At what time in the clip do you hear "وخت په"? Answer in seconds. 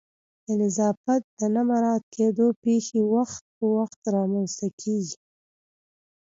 3.13-3.65